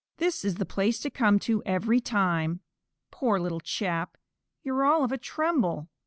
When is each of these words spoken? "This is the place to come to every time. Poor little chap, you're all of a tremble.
"This 0.17 0.43
is 0.43 0.55
the 0.55 0.65
place 0.65 0.97
to 1.01 1.11
come 1.11 1.37
to 1.41 1.61
every 1.63 1.99
time. 1.99 2.61
Poor 3.11 3.39
little 3.39 3.59
chap, 3.59 4.17
you're 4.63 4.83
all 4.83 5.03
of 5.03 5.11
a 5.11 5.17
tremble. 5.19 5.89